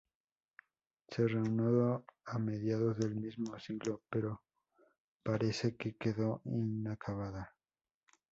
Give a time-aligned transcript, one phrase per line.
[1.09, 4.41] Se reanudó a mediados del mismo siglo pero
[5.21, 7.53] parece que quedó inacabada.